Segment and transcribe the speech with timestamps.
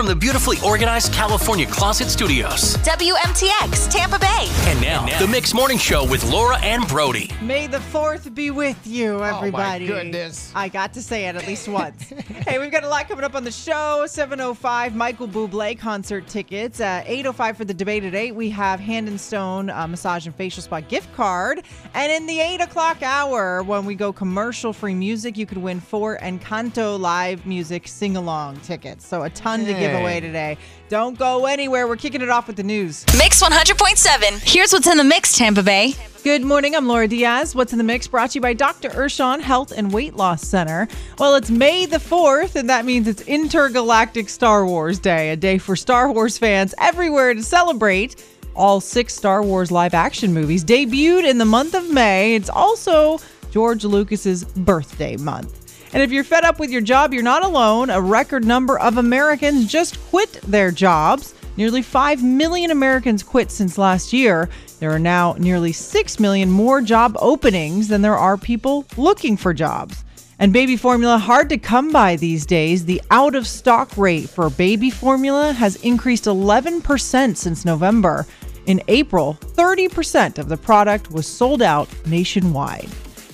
[0.00, 2.74] from the beautifully organized California Closet Studios.
[2.78, 4.46] WMTX, Tampa Bay.
[4.60, 7.30] And now, the Mix Morning Show with Laura and Brody.
[7.42, 9.90] May the 4th be with you, everybody.
[9.90, 10.52] Oh, my goodness.
[10.54, 12.08] I got to say it at least once.
[12.46, 14.06] hey, we've got a lot coming up on the show.
[14.06, 16.80] 7.05, Michael Bublé concert tickets.
[16.80, 20.34] Uh, 8.05 for the debate at 8, we have Hand and Stone uh, Massage and
[20.34, 21.62] Facial Spa gift card.
[21.92, 26.16] And in the 8 o'clock hour, when we go commercial-free music, you could win four
[26.20, 29.06] Encanto live music sing-along tickets.
[29.06, 30.00] So a ton to give Hey.
[30.00, 30.58] away today.
[30.88, 31.86] Don't go anywhere.
[31.86, 33.04] We're kicking it off with the news.
[33.16, 34.40] Mix 100.7.
[34.42, 35.94] Here's what's in the mix, Tampa Bay.
[36.22, 36.76] Good morning.
[36.76, 37.54] I'm Laura Diaz.
[37.54, 38.90] What's in the mix brought to you by Dr.
[38.90, 40.86] Urshan Health and Weight Loss Center.
[41.18, 45.56] Well, it's May the 4th, and that means it's Intergalactic Star Wars Day, a day
[45.56, 48.22] for Star Wars fans everywhere to celebrate.
[48.54, 52.34] All six Star Wars live action movies debuted in the month of May.
[52.34, 53.18] It's also
[53.50, 55.59] George Lucas's birthday month.
[55.92, 57.90] And if you're fed up with your job, you're not alone.
[57.90, 61.34] A record number of Americans just quit their jobs.
[61.56, 64.48] Nearly 5 million Americans quit since last year.
[64.78, 69.52] There are now nearly 6 million more job openings than there are people looking for
[69.52, 70.04] jobs.
[70.38, 72.84] And baby formula hard to come by these days.
[72.84, 78.26] The out of stock rate for baby formula has increased 11% since November.
[78.64, 82.88] In April, 30% of the product was sold out nationwide.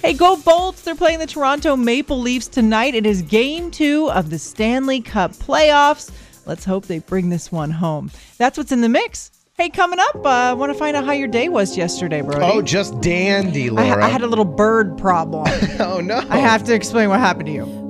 [0.07, 0.83] Hey, go Bolts!
[0.83, 2.95] They're playing the Toronto Maple Leafs tonight.
[2.95, 6.13] It is game two of the Stanley Cup playoffs.
[6.47, 8.13] Let's hope they bring this one home.
[8.39, 9.33] That's what's in the mix.
[9.55, 12.45] Hey, coming up, I uh, want to find out how your day was yesterday, Brody.
[12.45, 14.05] Oh, just dandy, I, Laura.
[14.05, 15.45] I had a little bird problem.
[15.81, 16.23] oh no.
[16.31, 17.87] I have to explain what happened to you.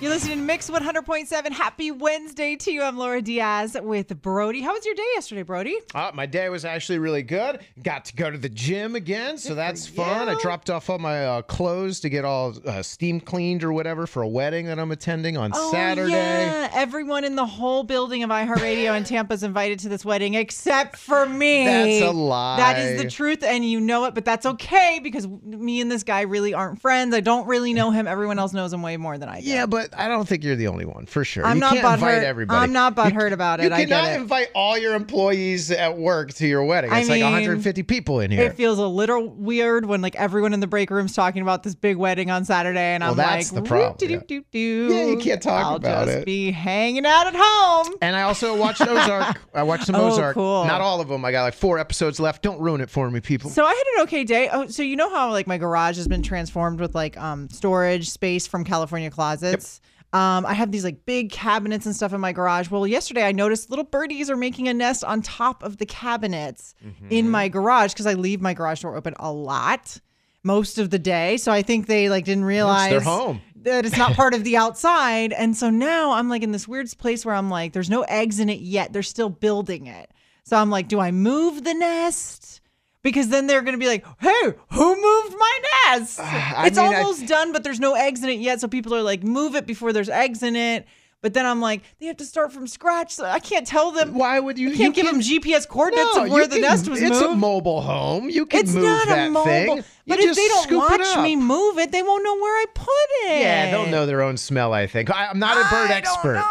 [0.00, 1.52] You're listening to Mix 100.7.
[1.52, 2.82] Happy Wednesday to you.
[2.82, 4.62] I'm Laura Diaz with Brody.
[4.62, 5.76] How was your day yesterday, Brody?
[5.94, 7.60] Uh, my day was actually really good.
[7.82, 10.30] Got to go to the gym again, so that's fun.
[10.30, 14.06] I dropped off all my uh, clothes to get all uh, steam cleaned or whatever
[14.06, 16.14] for a wedding that I'm attending on Saturday.
[16.14, 16.70] Oh, yeah.
[16.72, 20.96] Everyone in the whole building of iHeartRadio in Tampa is invited to this wedding except
[20.96, 21.66] for me.
[21.66, 22.56] That's a lie.
[22.56, 26.04] That is the truth, and you know it, but that's okay because me and this
[26.04, 27.14] guy really aren't friends.
[27.14, 28.06] I don't really know him.
[28.06, 29.46] Everyone else knows him way more than I do.
[29.46, 31.44] Yeah, but I don't think you're the only one for sure.
[31.44, 32.58] I'm you not can't invite everybody.
[32.58, 33.64] I'm not You- butthurt about it.
[33.64, 34.20] You I get cannot it.
[34.20, 36.90] invite all your employees at work to your wedding.
[36.90, 38.42] I It's like 150 people in here.
[38.44, 41.74] It feels a little weird when like everyone in the break room's talking about this
[41.74, 45.42] big wedding on Saturday, and Well, I'm that's like, the problem, "Whoop-de-doop-doop-doo." Yeah, you can't
[45.42, 46.24] talk I'll about just it.
[46.26, 47.94] Be hanging out at home.
[48.02, 49.40] And I also watched Ozark.
[49.54, 50.34] I watched some Oh, Ozark.
[50.34, 50.64] cool.
[50.64, 51.24] Not all of them.
[51.24, 52.42] I got like four episodes left.
[52.42, 53.50] Don't ruin it for me, people.
[53.50, 54.48] So I had an okay day.
[54.52, 58.10] Oh, so you know how like my garage has been transformed with like um storage
[58.10, 59.79] space from California closets.
[60.12, 62.68] Um, I have these like big cabinets and stuff in my garage.
[62.68, 66.74] Well, yesterday I noticed little birdies are making a nest on top of the cabinets
[67.10, 70.00] in my garage because I leave my garage door open a lot
[70.42, 71.36] most of the day.
[71.36, 73.40] So I think they like didn't realize home.
[73.62, 75.32] that it's not part of the outside.
[75.32, 78.40] And so now I'm like in this weird place where I'm like, there's no eggs
[78.40, 78.92] in it yet.
[78.92, 80.10] They're still building it.
[80.42, 82.60] So I'm like, do I move the nest?
[83.02, 86.20] Because then they're going to be like, hey, who moved my nest?
[86.22, 88.60] I it's mean, I- almost done, but there's no eggs in it yet.
[88.60, 90.86] So people are like, move it before there's eggs in it.
[91.22, 93.12] But then I'm like, they have to start from scratch.
[93.12, 94.14] So I can't tell them.
[94.14, 94.68] Why would you?
[94.72, 97.20] I can't you give them GPS coordinates No, of where the can- nest was It's
[97.20, 98.30] a mobile home.
[98.30, 99.44] You can it's move not that a mobile.
[99.44, 99.76] thing.
[99.76, 102.64] You But if just they don't watch me move it, they won't know where I
[102.74, 102.88] put
[103.26, 103.40] it.
[103.42, 104.72] Yeah, they'll know their own smell.
[104.72, 105.10] I think.
[105.10, 106.42] I, I'm not a bird I expert.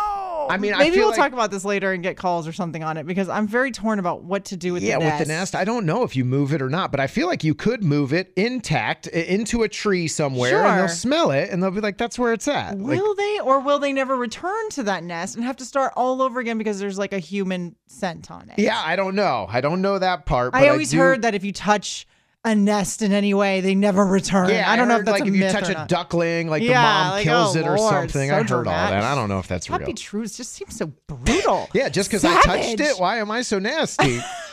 [0.50, 2.52] I mean, I maybe feel we'll like- talk about this later and get calls or
[2.52, 5.20] something on it because I'm very torn about what to do with Yeah, the nest.
[5.20, 7.28] with the nest, I don't know if you move it or not, but I feel
[7.28, 11.62] like you could move it intact into a tree somewhere, and they'll smell it, and
[11.62, 14.70] they'll be like, "That's where it's at." Like, Will they or will they never return
[14.72, 17.76] to that nest and have to start all over again because there's like a human
[17.88, 18.60] scent on it?
[18.60, 19.46] yeah, I don't know.
[19.50, 20.52] I don't know that part.
[20.54, 22.08] But I always do- heard that if you touch
[22.46, 24.50] a nest in any way, they never return.
[24.50, 26.70] Yeah, I don't know heard, if that's like if you touch a duckling, like Yeah,
[26.70, 26.74] the
[27.04, 28.30] mom like, kills oh, it or Lord, something.
[28.30, 29.04] so I heard all that.
[29.04, 29.88] I don't know if that's That'd real.
[29.88, 30.24] be true.
[30.24, 31.70] It just seems so brutal.
[31.74, 34.22] Yeah, just because I touched it, why am I so nasty?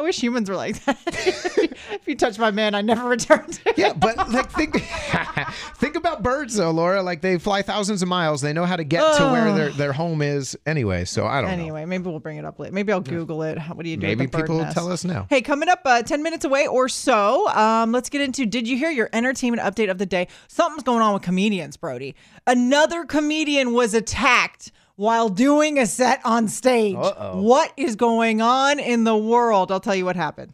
[0.00, 0.98] I wish humans were like that.
[1.06, 3.44] if you touch my man, I never return
[3.76, 4.82] yeah, but like think
[5.76, 7.02] think about birds though, Laura.
[7.02, 8.40] Like they fly thousands of miles.
[8.40, 11.04] They know how to get to where their, their home is anyway.
[11.04, 11.52] So I don't know.
[11.52, 12.72] Anyway, maybe we'll bring it up later.
[12.72, 13.58] Maybe I'll Google it.
[13.58, 14.06] What do you do?
[14.06, 15.26] Maybe with the bird people will tell us now.
[15.28, 18.78] Hey, coming up uh, 10 minutes away or so, um, let's get into Did you
[18.78, 20.28] hear your entertainment update of the day?
[20.48, 22.14] Something's going on with comedians, Brody.
[22.46, 26.94] Another comedian was attacked while doing a set on stage.
[26.94, 27.40] Uh-oh.
[27.40, 29.72] What is going on in the world?
[29.72, 30.52] I'll tell you what happened.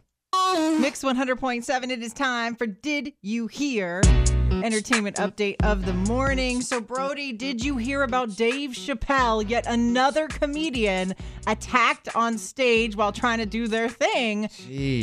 [0.79, 4.01] Mix 100.7, it is time for Did You Hear?
[4.63, 6.61] Entertainment update of the morning.
[6.61, 11.13] So, Brody, did you hear about Dave Chappelle, yet another comedian
[11.45, 14.49] attacked on stage while trying to do their thing?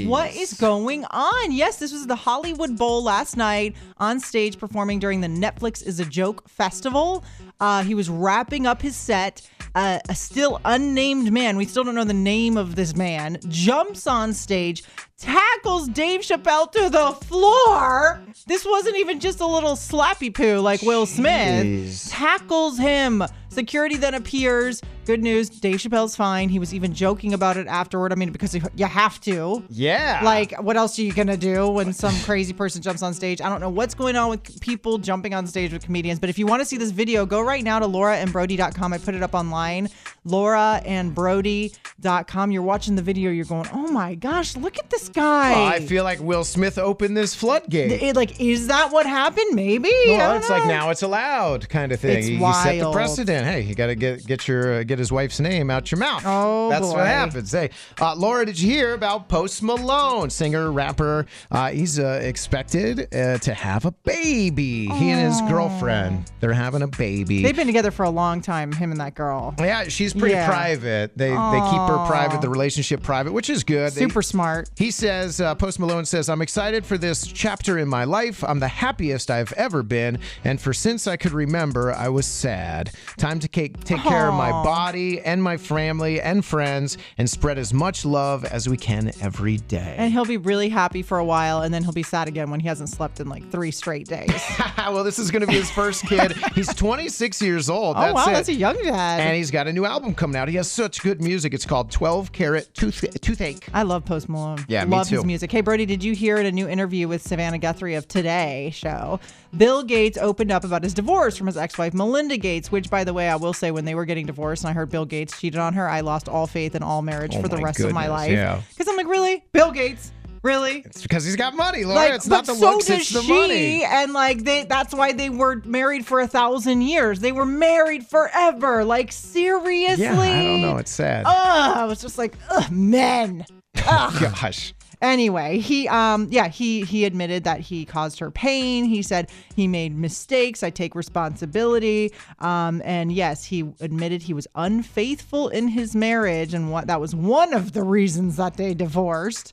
[0.06, 1.52] What is going on?
[1.52, 6.00] Yes, this was the Hollywood Bowl last night on stage performing during the Netflix is
[6.00, 7.24] a Joke festival.
[7.60, 11.94] Uh, he was wrapping up his set uh, a still unnamed man, we still don't
[11.94, 14.84] know the name of this man, jumps on stage,
[15.18, 18.22] tackles Dave Chappelle to the floor.
[18.46, 21.64] This wasn't even just a little slappy poo like Will Smith.
[21.64, 22.08] Jeez.
[22.10, 23.22] Tackles him.
[23.54, 24.82] Security then appears.
[25.06, 26.48] Good news, Dave Chappelle's fine.
[26.48, 28.10] He was even joking about it afterward.
[28.10, 29.62] I mean, because you have to.
[29.68, 30.22] Yeah.
[30.24, 33.42] Like, what else are you gonna do when some crazy person jumps on stage?
[33.42, 36.38] I don't know what's going on with people jumping on stage with comedians, but if
[36.38, 38.92] you want to see this video, go right now to lauraandbrody.com.
[38.94, 39.90] I put it up online.
[40.26, 42.50] lauraandbrody.com.
[42.50, 45.50] You're watching the video, you're going, oh my gosh, look at this guy.
[45.52, 47.90] Well, I feel like Will Smith opened this floodgate.
[48.02, 49.54] It- like, is that what happened?
[49.54, 49.90] Maybe.
[50.08, 52.18] Well, it's like now it's allowed kind of thing.
[52.18, 52.94] It's you, you set the wild.
[53.44, 56.22] Hey, you got to get get your uh, get his wife's name out your mouth.
[56.24, 56.94] Oh, that's boy.
[56.94, 57.52] what happens.
[57.52, 57.70] Hey,
[58.00, 61.26] uh, Laura, did you hear about Post Malone, singer rapper?
[61.50, 64.86] Uh, he's uh, expected uh, to have a baby.
[64.86, 67.42] He and his girlfriend, they're having a baby.
[67.42, 69.54] They've been together for a long time, him and that girl.
[69.58, 70.46] yeah, she's pretty Yeah.
[70.48, 71.16] private.
[71.16, 73.92] They they keep her private, the relationship private, which is good.
[73.92, 74.70] They- Super smart.
[74.76, 78.42] he says, uh, Post Malone says, I'm excited for this chapter in my life.
[78.44, 80.18] I'm the happiest I've ever been.
[80.44, 82.90] And for since I could remember, I was sad.
[83.16, 87.58] Time to take, take care of my body and my family and friends and spread
[87.58, 89.94] as much love as we can every day.
[89.98, 92.60] And he'll be really happy for a while, and then he'll be sad again when
[92.60, 94.30] he hasn't slept in like three straight days.
[94.78, 96.32] well, this is going to be his first kid.
[96.54, 97.96] He's 26 years old.
[97.98, 98.32] oh, That's wow, it.
[98.32, 99.20] that's a young dad.
[99.20, 100.48] and he's got a new album coming out.
[100.48, 101.54] He has such good music.
[101.54, 103.68] It's called 12 Carat Tooth- Toothache.
[103.72, 104.64] I love Post Malone.
[104.68, 105.50] Yeah, me love his music.
[105.50, 109.20] Hey, Brody, did you hear in a new interview with Savannah Guthrie of Today show?
[109.56, 113.12] Bill Gates opened up about his divorce from his ex-wife Melinda Gates, which, by the
[113.12, 115.58] way, I will say, when they were getting divorced and I heard Bill Gates cheated
[115.60, 118.04] on her, I lost all faith in all marriage Oh for the rest of my
[118.06, 118.30] goodness, life.
[118.32, 118.60] yeah.
[118.70, 120.12] Because I'm like, really, Bill Gates,
[120.42, 120.82] really?
[120.84, 121.96] It's because he's got money, Laura.
[121.96, 123.84] Like, it's not the so looks, it's the she, money.
[123.84, 127.20] and like they, that's why they were married for a thousand years.
[127.20, 128.84] They were married forever.
[128.84, 130.76] Like seriously, Yeah, I don't know.
[130.76, 131.24] It's sad.
[131.26, 133.44] Oh, I was just like, ugh, men.
[133.84, 134.74] Gosh.
[135.02, 138.84] Anyway, he um yeah, he he admitted that he caused her pain.
[138.86, 140.62] He said he made mistakes.
[140.62, 142.12] I take responsibility.
[142.38, 147.14] Um and yes, he admitted he was unfaithful in his marriage and what that was
[147.14, 149.52] one of the reasons that they divorced.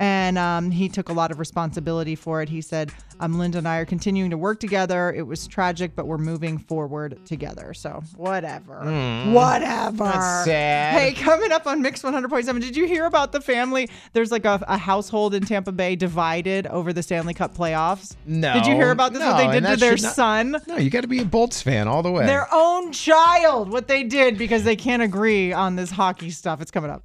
[0.00, 2.48] And um, he took a lot of responsibility for it.
[2.48, 5.12] He said, um, Linda and I are continuing to work together.
[5.12, 7.74] It was tragic, but we're moving forward together.
[7.74, 8.78] So, whatever.
[9.32, 10.04] Whatever.
[10.04, 10.10] Hmm.
[10.10, 10.94] That's sad.
[11.00, 13.88] Hey, coming up on Mix 100.7, did you hear about the family?
[14.12, 18.14] There's like a, a household in Tampa Bay divided over the Stanley Cup playoffs.
[18.24, 18.54] No.
[18.54, 19.22] Did you hear about this?
[19.22, 20.56] what No, they did to their not- son?
[20.68, 22.24] No, you got to be a Bolts fan all the way.
[22.26, 23.70] Their own child.
[23.72, 26.60] What they did because they can't agree on this hockey stuff.
[26.60, 27.02] It's coming up.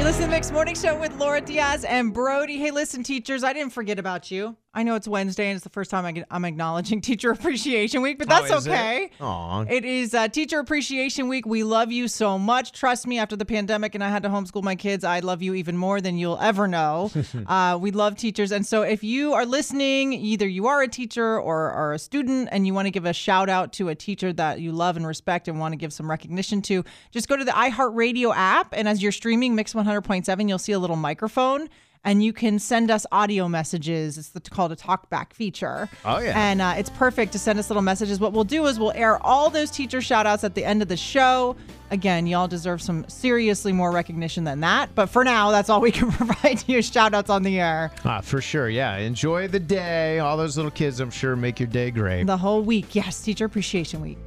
[0.00, 2.56] You listen to the Mixed Morning Show with Laura Diaz and Brody.
[2.56, 4.56] Hey, listen, teachers, I didn't forget about you.
[4.72, 8.02] I know it's Wednesday and it's the first time I get, I'm acknowledging Teacher Appreciation
[8.02, 8.70] Week, but that's Oh, is it?
[8.70, 9.10] okay.
[9.20, 9.64] Aw.
[9.68, 11.44] It is uh, Teacher Appreciation Week.
[11.44, 12.70] We love you so much.
[12.70, 15.54] Trust me, after the pandemic and I had to homeschool my kids, I love you
[15.54, 17.10] even more than you'll ever know.
[17.48, 18.52] uh, we love teachers.
[18.52, 22.48] And so if you are listening, either you are a teacher or are a student
[22.52, 25.04] and you want to give a shout out to a teacher that you love and
[25.04, 28.72] respect and want to give some recognition to, just go to the iHeartRadio app.
[28.72, 31.68] And as you're streaming Mix 100.7, you'll see a little microphone.
[32.02, 34.16] And you can send us audio messages.
[34.16, 35.88] It's the, called a talkback feature.
[36.04, 36.32] Oh, yeah.
[36.34, 38.18] And uh, it's perfect to send us little messages.
[38.20, 40.88] What we'll do is we'll air all those teacher shout outs at the end of
[40.88, 41.56] the show.
[41.90, 44.94] Again, y'all deserve some seriously more recognition than that.
[44.94, 47.90] But for now, that's all we can provide you shout outs on the air.
[48.04, 48.70] Ah, for sure.
[48.70, 48.96] Yeah.
[48.96, 50.20] Enjoy the day.
[50.20, 52.24] All those little kids, I'm sure, make your day great.
[52.26, 52.94] The whole week.
[52.94, 54.18] Yes, Teacher Appreciation Week.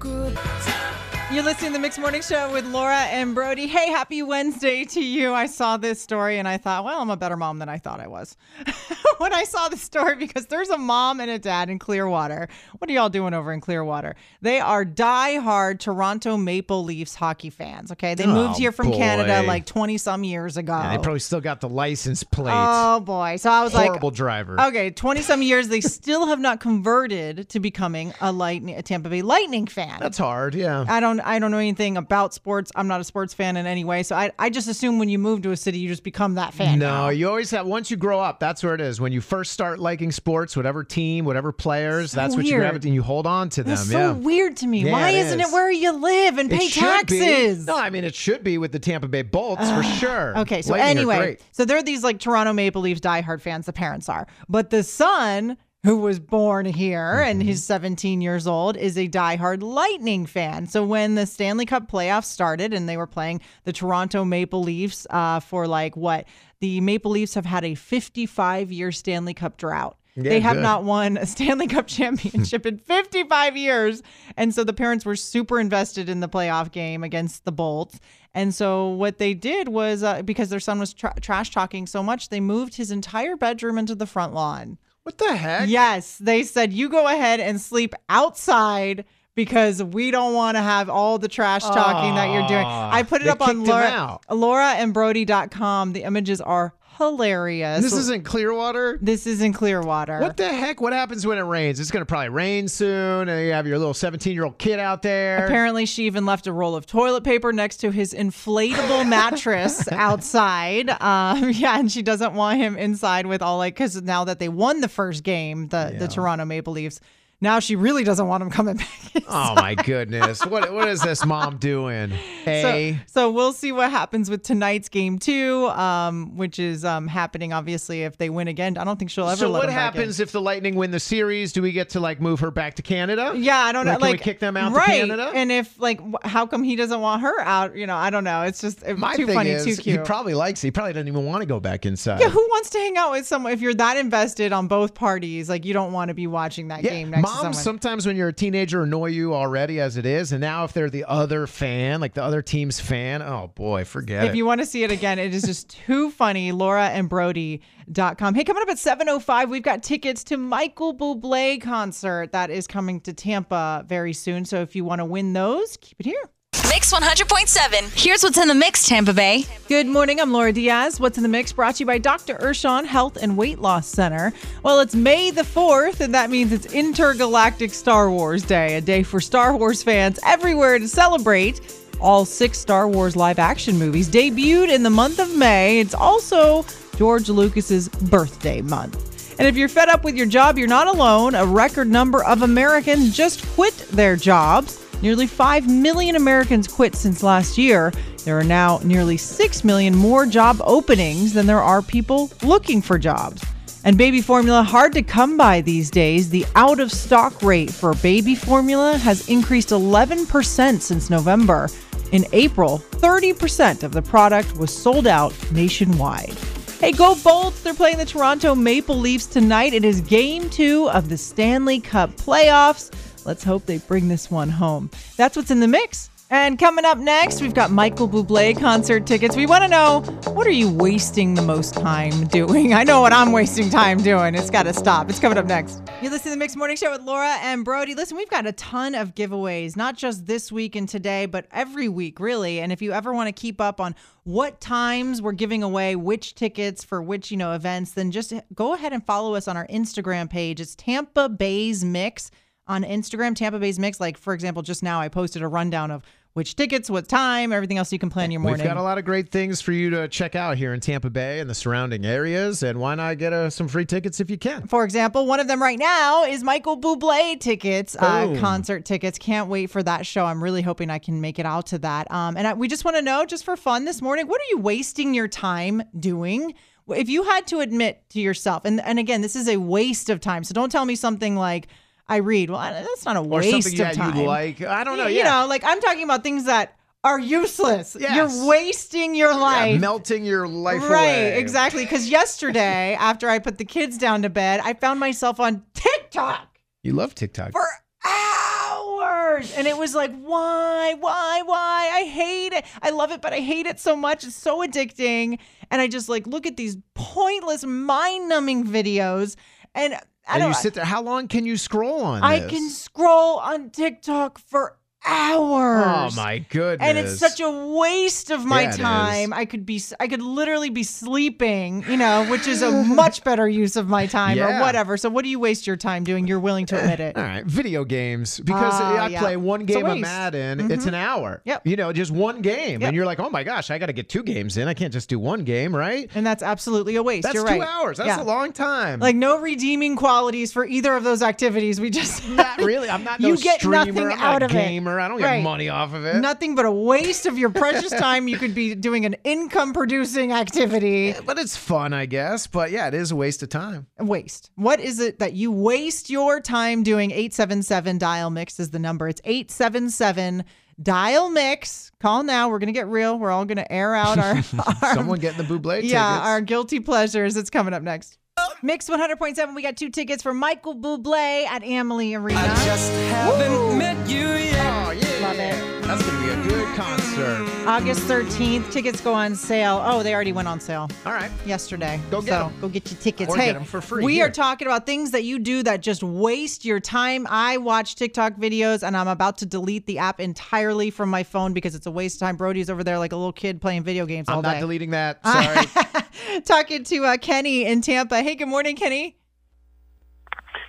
[1.31, 3.65] You're listening to the Mixed Morning Show with Laura and Brody.
[3.65, 5.33] Hey, happy Wednesday to you.
[5.33, 7.99] I saw this story and I thought, well, I'm a better mom than I thought
[7.99, 8.37] I was.
[9.17, 12.49] when I saw the story, because there's a mom and a dad in Clearwater.
[12.77, 14.15] What are y'all doing over in Clearwater?
[14.41, 17.91] They are die-hard Toronto Maple Leafs hockey fans.
[17.91, 18.13] Okay.
[18.13, 20.77] They moved Oh, here from Canada like 20 some years ago.
[20.77, 22.53] Yeah, they probably still got the license plate.
[22.55, 23.37] Oh boy.
[23.37, 24.61] So I was Horrible like, Horrible driver.
[24.67, 29.09] Okay, 20 some years, they still have not converted to becoming a lightning, a Tampa
[29.09, 29.97] Bay Lightning fan.
[29.99, 30.53] That's hard.
[30.53, 30.85] Yeah.
[30.87, 32.71] I don't I don't know anything about sports.
[32.75, 34.03] I'm not a sports fan in any way.
[34.03, 36.53] So I, I just assume when you move to a city, you just become that
[36.53, 36.79] fan.
[36.79, 37.09] No, now.
[37.09, 37.65] you always have.
[37.65, 39.01] Once you grow up, that's where it is.
[39.01, 42.61] When you first start liking sports, whatever team, whatever players, that's what you weird.
[42.61, 43.75] gravitate and you hold on to them.
[43.75, 44.11] That's so yeah.
[44.13, 44.83] weird to me.
[44.85, 45.47] Yeah, Why it isn't is.
[45.49, 47.19] it where you live and It pay should be.
[47.19, 47.65] taxes?
[47.67, 50.37] No, I mean it should be with the Tampa Bay Bolts for sure.
[50.39, 53.73] Okay, so Lightning anyway, so there are these like Toronto Maple Leafs diehard fans, the
[53.73, 54.27] parents are.
[54.49, 57.47] But the son, who was born here and Mm-hmm.
[57.49, 60.65] he's 17 years old, is a diehard Lightning fan.
[60.67, 65.05] So when the Stanley Cup playoffs started and they were playing the Toronto Maple Leafs
[65.09, 66.25] uh, for like what?
[66.61, 69.97] The Maple Leafs have had a 55 year Stanley Cup drought.
[70.15, 70.61] they have good.
[70.61, 74.01] not won a Stanley Cup championship in 55 years.
[74.37, 77.99] And so the parents were super invested in the playoff game against the Bolts.
[78.33, 82.01] And so what they did was uh, because their son was tra- trash talking so
[82.01, 84.77] much, they moved his entire bedroom into the front lawn.
[85.03, 85.69] What the heck?
[85.69, 89.05] Yes, they said you go ahead and sleep outside
[89.35, 92.65] because we don't want to have all the trash talking that you're doing.
[92.65, 94.25] I put it up on him Laura, out.
[94.29, 95.93] lauraandbrody.com.
[95.93, 97.81] The images are hilarious.
[97.81, 98.97] This isn't Clearwater.
[99.01, 100.19] this is in Clearwater.
[100.19, 100.81] What the heck?
[100.81, 101.79] What happens when it rains?
[101.79, 104.79] It's going to probably rain soon, and you have your little 17 year old kid
[104.79, 105.45] out there.
[105.45, 110.89] Apparently, she even left a roll of toilet paper next to his inflatable mattress outside.
[111.01, 114.49] Um, yeah, and she doesn't want him inside with all like because now that they
[114.49, 116.99] won the first game, the the Toronto Maple Leafs,
[117.43, 118.77] now she really doesn't want him coming
[119.13, 119.23] back.
[119.27, 120.43] Oh my goodness!
[120.45, 122.11] What what is this mom doing?
[122.43, 127.07] Hey, So, so we'll see what happens with tonight's game two, um, which is um,
[127.07, 128.77] happening obviously if they win again.
[128.77, 129.37] I don't think she'll ever.
[129.37, 130.01] so what them back in.
[130.01, 131.53] happens if the Lightning win the series?
[131.53, 133.31] Do we get to like move her back to Canada?
[133.37, 133.93] Yeah, I don't know.
[133.93, 134.87] Like, Like, we kick them out to right?
[134.87, 135.31] Canada?
[135.33, 137.77] And if like, how come he doesn't want her out?
[137.77, 138.41] You know, I don't know.
[138.41, 140.59] It's just uh, My too funny, is, too he probably likes.
[140.61, 142.19] He probably doesn't even want to go back inside.
[142.19, 145.47] yeah, who wants to hang out with someone if you're that invested on both parties?
[145.47, 148.27] Like, you don't want to be watching that game next to moms sometimes when you're
[148.27, 152.01] a teenager annoy you already as it is, and now if they're the other fan,
[152.01, 154.29] like the other team's fan, oh boy, forget if it.
[154.31, 156.51] If you want to see it again, it is just too funny.
[156.51, 158.35] Laura and Brody.com.
[158.35, 162.99] Hey, coming up at 7.05, we've got tickets to Michael Bublé concert that is coming
[163.01, 164.45] to Tampa very soon.
[164.45, 166.29] So if you want to win those, keep it here.
[166.73, 168.03] Mix 100.7.
[168.03, 169.45] Here's what's in the mix, Tampa Bay.
[169.67, 170.19] Good morning.
[170.19, 170.99] I'm Laura Diaz.
[170.99, 172.33] What's in the mix brought to you by Dr.
[172.37, 174.33] Urshon Health and Weight Loss Center.
[174.63, 179.03] Well, it's May the 4th, and that means it's Intergalactic Star Wars Day, a day
[179.03, 181.61] for Star Wars fans everywhere to celebrate.
[182.01, 185.79] All six Star Wars live action movies debuted in the month of May.
[185.79, 186.65] It's also
[186.97, 189.37] George Lucas's birthday month.
[189.37, 191.35] And if you're fed up with your job, you're not alone.
[191.35, 194.82] A record number of Americans just quit their jobs.
[195.03, 197.91] Nearly 5 million Americans quit since last year.
[198.23, 202.97] There are now nearly 6 million more job openings than there are people looking for
[202.97, 203.43] jobs.
[203.83, 206.29] And baby formula hard to come by these days.
[206.29, 211.67] The out of stock rate for baby formula has increased 11% since November.
[212.13, 216.33] In April, 30% of the product was sold out nationwide.
[216.79, 217.61] Hey, go Bolts!
[217.61, 219.73] They're playing the Toronto Maple Leafs tonight.
[219.73, 222.89] It is game two of the Stanley Cup playoffs.
[223.25, 224.89] Let's hope they bring this one home.
[225.17, 226.09] That's what's in the mix.
[226.33, 229.35] And coming up next, we've got Michael Bublé concert tickets.
[229.35, 229.99] We want to know
[230.33, 232.73] what are you wasting the most time doing?
[232.73, 234.33] I know what I'm wasting time doing.
[234.33, 235.11] It's got to stop.
[235.11, 235.83] It's coming up next.
[236.01, 237.93] You listen to the Mixed Morning Show with Laura and Brody.
[237.93, 241.87] Listen, we've got a ton of giveaways, not just this week and today, but every
[241.87, 242.61] week, really.
[242.61, 246.33] And if you ever want to keep up on what times we're giving away which
[246.33, 249.67] tickets for which, you know, events, then just go ahead and follow us on our
[249.67, 250.59] Instagram page.
[250.59, 252.31] It's Tampa Bay's Mix
[252.67, 253.99] on Instagram, Tampa Bay's Mix.
[253.99, 256.03] Like, for example, just now I posted a rundown of
[256.33, 258.61] which tickets, what time, everything else you can plan your morning.
[258.61, 261.11] We've got a lot of great things for you to check out here in Tampa
[261.11, 264.37] Bay and the surrounding areas, and why not get uh, some free tickets if you
[264.39, 264.65] can?
[264.65, 269.19] For example, one of them right now is Michael Bublé tickets, uh, concert tickets.
[269.19, 270.25] Can't wait for that show.
[270.25, 272.09] I'm really hoping I can make it out to that.
[272.11, 274.49] Um, and I, we just want to know, just for fun this morning, what are
[274.49, 276.55] you wasting your time doing?
[276.87, 280.19] If you had to admit to yourself, and, and again, this is a waste of
[280.19, 280.43] time.
[280.43, 281.67] So don't tell me something like,
[282.07, 282.49] I read.
[282.49, 284.17] Well, that's not a waste Or something of that time.
[284.17, 284.61] you like.
[284.61, 285.07] I don't know.
[285.07, 285.41] You yeah.
[285.41, 287.97] know, like I'm talking about things that are useless.
[287.99, 288.15] Yes.
[288.35, 289.79] You're wasting your Yeah, life.
[289.81, 291.39] melting your life Right, away.
[291.39, 291.83] exactly.
[291.83, 296.57] Because yesterday, after I put the kids down to bed, I found myself on TikTok
[296.81, 297.51] You love TikTok.
[297.51, 297.65] for
[298.05, 299.53] hours.
[299.57, 301.89] And it was like, why, why, why?
[301.93, 302.65] I hate it.
[302.81, 304.23] I love it, but I hate it so much.
[304.23, 305.39] It's so addicting.
[305.71, 309.35] And I just like look at these pointless, mind numbing videos.
[309.75, 309.95] And
[310.27, 310.85] I and you sit there.
[310.85, 312.49] How long can you scroll on I this?
[312.51, 316.13] can scroll on TikTok for hours.
[316.13, 316.87] Oh my goodness!
[316.87, 319.33] And it's such a waste of my Yeah, time.
[319.33, 323.47] I could be, I could literally be sleeping, you know, which is a much better
[323.47, 324.97] use of my time or whatever.
[324.97, 326.27] So, what do you waste your time doing?
[326.27, 327.17] You're willing to admit it.
[327.17, 329.19] All right, video games because Ah, I yeah.
[329.19, 330.05] play one game of waste.
[330.05, 330.57] Mm-hmm.
[330.57, 330.71] Madden.
[330.71, 331.41] It's an hour.
[331.45, 331.67] Yep.
[331.67, 332.87] You know, just one game, Yep.
[332.89, 334.67] and you're like, oh my gosh, I got to get two games in.
[334.67, 336.09] I can't just do one game, right?
[336.15, 337.23] And that's absolutely a waste.
[337.23, 337.67] That's You're two right.
[337.67, 337.97] hours.
[337.97, 338.21] That's Yeah.
[338.21, 338.99] a long time.
[338.99, 341.79] Like no redeeming qualities for either of those activities.
[341.79, 342.89] We just not really.
[342.89, 343.85] I'm not no You get streamer.
[344.09, 344.53] nothing out of it.
[344.99, 345.43] I don't get Right.
[345.43, 346.17] money off of it.
[346.17, 348.27] nothing but a waste of your precious time.
[348.27, 351.13] You could be doing an income producing activity.
[351.25, 352.47] but it's fun, I guess.
[352.47, 353.87] But yeah, it is a waste of time.
[353.99, 354.51] waste.
[354.55, 357.11] What is it that you waste your time doing?
[357.11, 359.07] 877 dial mix is the number.
[359.07, 360.43] It's 877
[360.81, 361.91] dial mix.
[361.99, 362.49] Call now.
[362.49, 363.17] We're going to get real.
[363.17, 364.35] We're all going to air out our,
[364.81, 365.91] our Someone getting the Buble tickets.
[365.93, 367.37] yeah, our guilty pleasures.
[367.37, 368.17] It's coming up next.
[368.61, 372.39] Mix 100.7, we got two tickets for Michael Bublé at Amalie Arena.
[372.39, 374.53] I just haven't met you yet.
[374.87, 375.27] Oh, yeah.
[375.27, 375.83] Love it.
[375.83, 377.67] That's going to be a good concert.
[377.67, 379.81] August 13th, tickets go on sale.
[379.85, 381.29] Oh, they already went on sale All right.
[381.45, 381.99] yesterday.
[382.09, 382.53] Go get so 'em.
[382.61, 383.29] Go get your tickets.
[383.33, 384.25] Or hey, get 'em for free we here.
[384.27, 387.27] are talking about things that you do that just waste your time.
[387.29, 391.53] I watch TikTok videos and I'm about to delete the app entirely from my phone
[391.53, 392.37] because it's a waste of time.
[392.37, 394.47] Brody's over there like a little kid playing video games all day.
[394.49, 395.19] I'm not deleting that.
[395.25, 396.02] Sorry.
[396.45, 398.21] Talking to uh, Kenny in Tampa.
[398.21, 399.17] Hey, good morning, Kenny.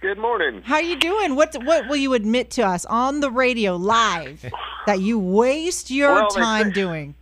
[0.00, 0.62] Good morning.
[0.62, 1.34] How you doing?
[1.34, 4.44] What what will you admit to us on the radio live
[4.86, 7.14] that you waste your Well, time say- doing?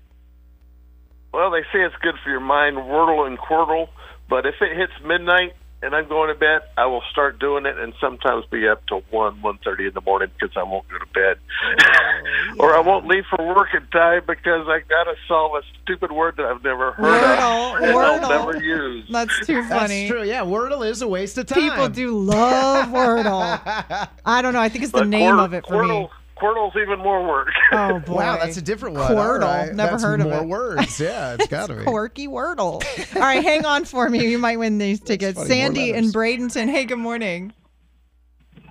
[1.32, 3.88] Well, they say it's good for your mind, Wordle and Quordle,
[4.28, 7.76] but if it hits midnight and I'm going to bed, I will start doing it
[7.78, 11.06] and sometimes be up to 1, 1.30 in the morning because I won't go to
[11.06, 11.38] bed.
[11.64, 15.62] Oh, or I won't leave for work in time because I got to solve a
[15.82, 18.20] stupid word that I've never heard Wordle, of and Wordle.
[18.22, 19.06] I'll never use.
[19.10, 19.68] That's too funny.
[19.68, 20.08] That's funny.
[20.08, 20.22] true.
[20.24, 21.60] Yeah, Wordle is a waste of time.
[21.70, 24.08] People do love Wordle.
[24.24, 24.60] I don't know.
[24.60, 26.08] I think it's the But name Quir- of it for Quordle, me.
[26.42, 27.48] Quordle's even more work.
[27.74, 28.16] Oh boy!
[28.16, 29.10] Wow, that's a different one.
[29.10, 29.44] Quordle.
[29.44, 29.74] All right.
[29.74, 30.46] Never That's heard of more it.
[30.46, 31.00] words.
[31.00, 31.84] Yeah, it's got to be.
[31.84, 32.84] Quirky Wordle.
[33.16, 34.28] All right, hang on for me.
[34.30, 35.38] You might win these tickets.
[35.38, 36.12] funny, Sandy in letters.
[36.12, 36.68] Bradenton.
[36.68, 37.54] Hey, good morning.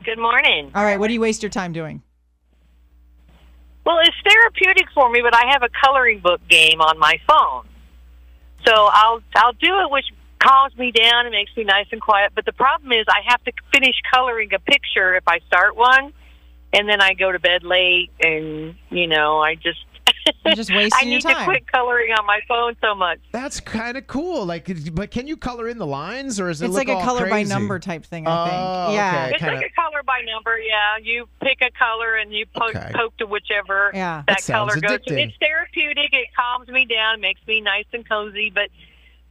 [0.06, 0.72] Good morning.
[0.76, 2.04] All right, what do you waste your time doing?
[3.86, 7.66] Well, it's therapeutic for me, but I have a coloring book game on my phone.
[8.68, 10.06] So I'll I'll do it, which
[10.40, 12.34] calms me down and makes me nice and quiet.
[12.36, 16.14] But the problem is, I have to finish coloring a picture if I start one,
[16.74, 19.80] and then I go to bed late, and you know, I just
[20.46, 21.36] You're just I wasting your need time.
[21.38, 23.20] to quit coloring on my phone so much.
[23.32, 24.46] That's kind of cool.
[24.46, 27.00] Like, but can you color in the lines, or is it It's look like a
[27.00, 28.28] all color by number type thing.
[28.28, 28.58] I think.
[28.62, 29.10] Oh, yeah.
[29.26, 29.30] okay.
[29.32, 30.60] It's kinda- like a color by number.
[30.60, 32.92] Yeah, you pick a color and you poke, Okay.
[32.94, 34.24] poke to whichever Yeah.
[34.28, 34.82] that, That color goes.
[34.82, 34.88] to.
[35.14, 35.28] addicting.
[35.30, 36.14] It's therapeutic.
[36.14, 38.52] It calms me down, makes me nice and cozy.
[38.54, 38.70] But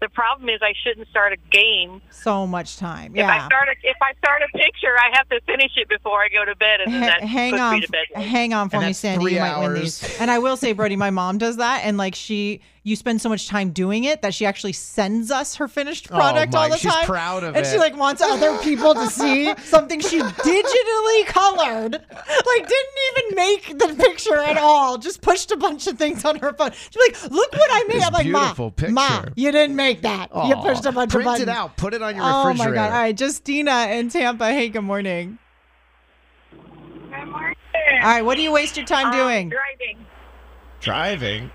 [0.01, 2.01] the problem is, I shouldn't start a game.
[2.11, 3.15] So much time.
[3.15, 3.25] Yeah.
[3.25, 6.23] If I start a, if I start a picture, I have to finish it before
[6.23, 8.07] I go to bed, and then that Ha- hang puts on, me to bed.
[8.23, 9.33] hang on for And me, Sandy.
[9.35, 10.19] You might win these.
[10.21, 13.29] And I will say, Brody, my mom does that, and like she, you spend so
[13.29, 16.73] much time doing it that she actually sends us her finished Oh, product all Mike,
[16.73, 17.05] the she's time.
[17.05, 21.93] proud of and she like wants other people to see something she digitally colored.
[21.93, 24.97] Like didn't even make the picture at all.
[24.97, 26.71] Just pushed a bunch of things on her phone.
[26.73, 29.77] She's like, "Look what I made." This I'm like, "Ma, beautiful Ma, picture." you didn't
[29.77, 30.31] make that.
[30.47, 31.77] you pushed a bunch print of buttons." Print it out.
[31.77, 32.77] Put it on your Oh my god!
[32.79, 34.51] All right, Justina in Tampa.
[34.53, 35.39] Hey, good morning.
[37.11, 37.57] good morning.
[38.03, 39.49] All right, what do you waste your time Um, doing?
[39.51, 40.07] Driving.
[40.81, 41.51] Driving.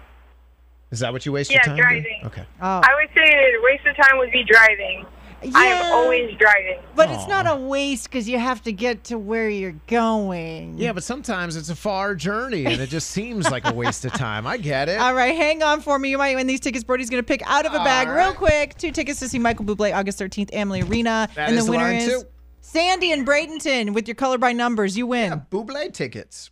[0.91, 1.87] Is that what you waste Yeah, your time doing?
[2.03, 2.21] driving.
[2.25, 2.43] Okay.
[2.61, 5.05] Oh, I would say a waste of time would be driving.
[5.43, 5.75] Yeah, I Yeah.
[5.87, 6.79] am always driving.
[6.95, 10.77] But it's not a waste because you have to get to where you're going.
[10.77, 14.13] Yeah, but sometimes it's a far journey and it just seems like a waste of
[14.13, 14.47] time.
[14.47, 14.97] I get it.
[15.01, 16.09] All right, hang on for me.
[16.09, 16.83] You might win these tickets.
[16.83, 18.75] Brody's going to pick out of a bag All real quick.
[18.77, 21.27] Two tickets to see Michael Bublé August 13th, Amalie Arena.
[21.35, 22.27] That and is the the winner line, is too.
[22.61, 24.97] Sandy and Bradenton with your color by numbers.
[24.97, 25.31] You win.
[25.31, 26.49] Yeah, Buble tickets.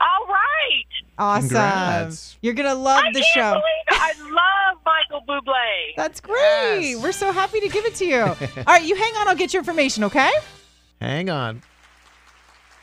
[0.00, 0.84] All right.
[1.18, 1.48] Awesome.
[1.48, 2.36] Congrats.
[2.40, 3.50] You're going to love I the can't show.
[3.50, 3.92] believe it.
[3.92, 5.94] I love Michael Bublé.
[5.96, 6.80] That's great.
[6.92, 7.02] Yes.
[7.02, 8.20] We're so happy to give it to you.
[8.22, 9.28] All right, you hang on.
[9.28, 10.30] I'll get your information, okay?
[11.00, 11.62] Hang on.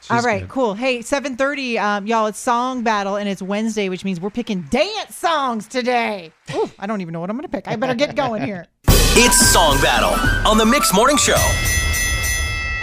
[0.09, 0.49] All She's right, good.
[0.49, 0.73] cool.
[0.73, 2.27] Hey, 7:30, um, y'all.
[2.27, 6.31] It's song battle, and it's Wednesday, which means we're picking dance songs today.
[6.55, 7.67] Ooh, I don't even know what I'm gonna pick.
[7.67, 8.67] I better get going here.
[8.87, 10.13] It's Song Battle
[10.49, 11.35] on the Mix Morning Show.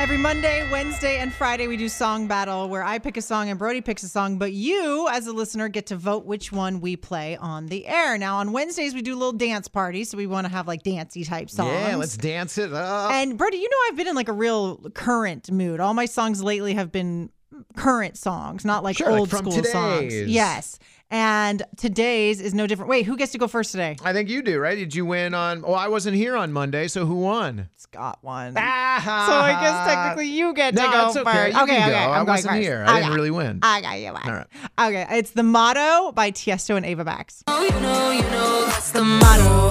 [0.05, 3.59] Every Monday, Wednesday, and Friday, we do song battle where I pick a song and
[3.59, 6.95] Brody picks a song, but you, as a listener, get to vote which one we
[6.95, 8.19] play on the air.
[8.19, 10.83] Now, on Wednesdays, we do a little dance party, so we want to have like
[10.83, 11.71] dancey type songs.
[11.71, 13.13] Yeah, let's dance it up.
[13.13, 15.81] And Brody, you know I've been in like a real current mood.
[15.81, 17.31] All my songs lately have been
[17.77, 20.13] current songs, not like Sure, like old from school songs.
[20.15, 20.79] Yes.
[21.11, 22.89] And today's is no different.
[22.89, 23.97] Wait, who gets to go first today?
[24.03, 24.75] I think you do, right?
[24.77, 25.63] Did you win on?
[25.63, 27.69] Well, I wasn't here on Monday, so who won?
[27.77, 28.55] Scott won.
[28.57, 31.31] Ah, so I guess technically you get to go it's okay.
[31.33, 31.57] first.
[31.57, 32.05] You okay, can okay.
[32.05, 32.11] go.
[32.11, 32.63] I'm I going wasn't first.
[32.63, 32.85] here.
[32.89, 33.15] I didn't Okay.
[33.17, 33.59] really win.
[33.63, 34.13] I got you.
[34.13, 34.29] One.
[34.29, 34.47] All right.
[34.81, 37.45] Okay, it's the motto by Tiesto and Ava Max.
[37.47, 39.71] Oh, you know, you know that's the motto.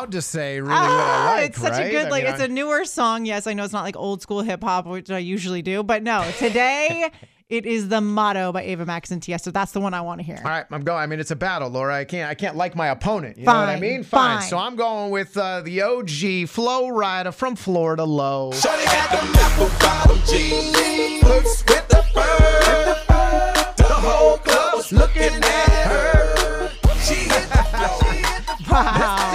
[0.00, 1.50] Allowed to say really Ah, what I like.
[1.50, 1.86] it's such right?
[1.86, 3.26] a good I like mean, it's I- a newer song.
[3.26, 6.02] Yes, I know it's not like old school hip hop, which I usually do, but
[6.02, 7.10] no, today
[7.50, 9.52] it is the motto by Ava Max and Tiesto.
[9.52, 10.38] That's the one I want to hear.
[10.42, 10.98] All right, I'm going.
[11.00, 11.94] I mean, it's a battle, Laura.
[11.96, 12.30] I can't.
[12.30, 13.36] I can't like my opponent.
[13.36, 14.02] You know what I mean?
[14.02, 14.40] fine.
[14.40, 18.52] So I'm going with uh, the OG Flo Rida from Florida Low.
[18.52, 21.22] Shorty got them apple bottom jeans.
[21.22, 23.74] Looks with the fur.
[23.76, 26.70] The whole club looking at her.
[27.02, 28.16] She hit the floor.
[28.70, 29.29] Wow.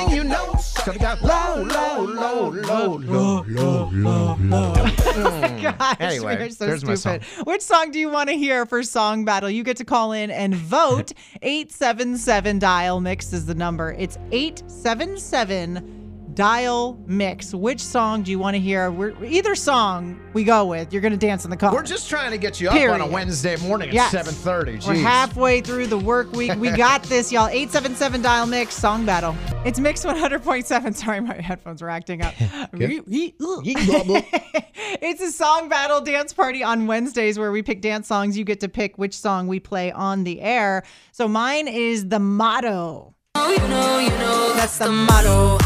[0.86, 4.74] Thing you know, gonna go low, low, low, low, low, low, low, low.
[5.62, 7.24] Gosh, Anyway, we're so there's my stupid.
[7.46, 9.50] Which song do you want to hear for Song Battle?
[9.50, 11.14] You get to call in and vote.
[11.42, 13.94] 877 dial mix is the number.
[13.98, 16.05] It's 877
[16.36, 17.54] dial mix.
[17.54, 18.92] Which song do you want to hear?
[18.92, 21.74] We're, either song we go with, you're going to dance in the car.
[21.74, 24.14] We're just trying to get you up on a Wednesday morning at Yes.
[24.14, 24.86] 7:30.
[24.86, 26.54] We're halfway through the work week.
[26.58, 27.48] We got this, y'all.
[27.48, 29.36] 877 dial mix song battle.
[29.66, 30.94] It's mix 100.7.
[31.06, 32.34] Sorry, my headphones are acting up.
[35.02, 38.38] it's a song battle dance party on Wednesdays where we pick dance songs.
[38.38, 40.84] You get to pick which song we play on the air.
[41.14, 43.16] So mine is the motto.
[43.36, 45.58] You know, you know, that's the motto.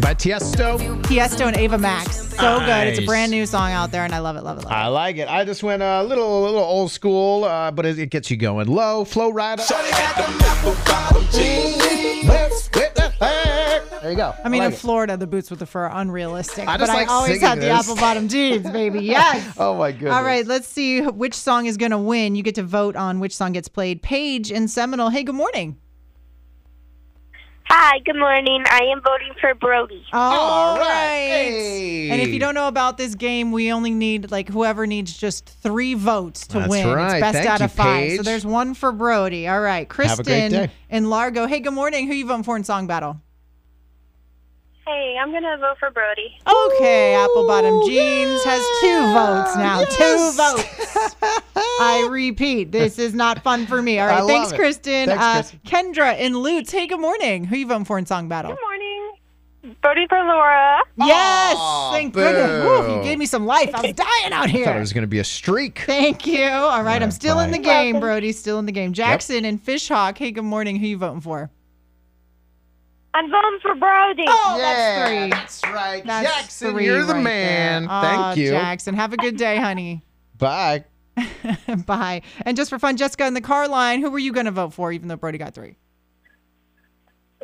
[0.00, 0.78] By Tiesto.
[1.02, 2.28] Tiesto and Ava Max.
[2.36, 2.86] So good.
[2.88, 4.74] It's a brand new song out there, and I love it, love it, love it.
[4.74, 5.28] I like it.
[5.28, 8.36] I just went a little, a little old school, uh, but it, it gets you
[8.36, 8.68] going.
[8.68, 9.66] Low, Flo Rida.
[9.66, 12.28] Shorty got them apple bottom jeans.
[12.28, 14.00] Let's get the thing.
[14.02, 14.34] There you go.
[14.44, 14.78] I mean, like in it.
[14.78, 16.68] Florida, the boots with the fur are unrealistic.
[16.68, 19.00] I just but like I always singing had the apple bottom jeans, baby.
[19.06, 19.54] Yes.
[19.58, 20.12] Oh my goodness.
[20.14, 22.34] All right, let's see which song is going to win.
[22.36, 24.02] You get to vote on which song gets played.
[24.02, 25.08] Paige in Seminole.
[25.10, 25.78] Hey, good morning.
[27.68, 28.62] Hi, good morning.
[28.70, 30.04] I am voting for Brody.
[30.12, 30.80] All right.
[30.80, 30.86] right.
[31.28, 32.10] Hey.
[32.10, 35.48] And if you don't know about this game, we only need like whoever needs just
[35.48, 36.88] three votes to That's win.
[36.88, 37.14] right.
[37.16, 38.08] It's best Thank out you, of five.
[38.08, 38.16] Paige.
[38.18, 39.48] So there's one for Brody.
[39.48, 39.78] All right.
[39.80, 40.70] Have a Kristen great day.
[40.90, 41.46] in Largo.
[41.46, 42.06] Hey, good morning.
[42.06, 43.20] Who you voting for in song battle?
[44.86, 46.38] Hey, I'm going to vote for Brody.
[46.46, 49.84] Okay, Apple Bottom Jeans has two votes now.
[49.84, 51.16] Two votes.
[51.80, 53.98] I repeat, this is not fun for me.
[53.98, 54.56] All right, I thanks, it.
[54.56, 55.08] Kristen.
[55.08, 55.60] Thanks, uh, Kristen.
[55.64, 56.72] Kendra in Lutz.
[56.72, 57.44] Hey, good morning.
[57.44, 58.52] Who you voting for in song battle?
[58.52, 58.82] Good morning.
[59.82, 60.78] Voting for Laura.
[60.96, 62.64] Yes, Aw, thank goodness.
[62.64, 63.74] Woo, you gave me some life.
[63.74, 64.62] I was dying out here.
[64.62, 65.80] I thought it was going to be a streak.
[65.80, 66.44] Thank you.
[66.44, 68.30] All right, I'm still in the game, Brody.
[68.32, 68.92] Still in the game.
[68.92, 70.18] Jackson and Fishhawk.
[70.18, 70.76] Hey, good morning.
[70.76, 71.50] Who you voting for?
[73.12, 74.24] I'm voting for Brody.
[74.28, 75.30] Oh, yeah, that's three.
[75.30, 76.06] That's right.
[76.06, 77.86] That's Jackson, three you're the right man.
[77.86, 78.00] there.
[78.02, 78.50] Thank Aw, you.
[78.50, 78.94] Jackson.
[78.94, 80.04] Have a good day, honey.
[80.38, 80.84] Bye.
[81.86, 82.22] Bye.
[82.44, 84.72] And just for fun, Jessica in the car line, who were you going to vote
[84.72, 85.76] for, even though Brody got three?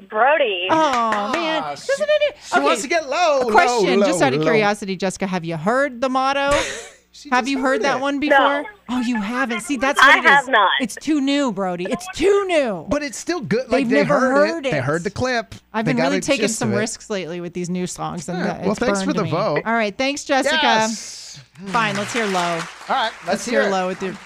[0.08, 0.66] Brody.
[0.70, 1.62] Oh, man.
[1.64, 2.36] Ah, Doesn't it?
[2.52, 3.42] She wants to get low.
[3.42, 4.44] A question, low, just out of low.
[4.44, 6.58] curiosity, Jessica, have you heard the motto?
[7.14, 8.00] She have you heard that it.
[8.00, 8.38] one before?
[8.38, 8.64] No.
[8.88, 9.60] Oh, you haven't.
[9.60, 10.30] See, that's what I it is.
[10.30, 10.70] have not.
[10.80, 11.84] It's too new, Brody.
[11.90, 12.86] It's too new.
[12.88, 13.68] But it's still good.
[13.68, 14.70] Like They've they never heard, heard it.
[14.72, 14.84] They it.
[14.84, 15.54] heard the clip.
[15.74, 18.44] I've They been got really taking some risks lately with these new songs, and Yeah,
[18.44, 19.30] that- well, thanks for the me.
[19.30, 19.62] vote.
[19.66, 20.58] All right, thanks, Jessica.
[20.62, 21.38] Yes.
[21.66, 22.40] Fine, let's hear low.
[22.40, 23.12] All right.
[23.12, 23.72] Let's Let's hear hear it.
[23.72, 24.16] low with your